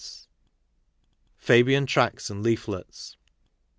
FABIAN 1.37 1.85
TRACTS 1.85 2.31
and 2.31 2.41
LEAFLETS. 2.41 3.17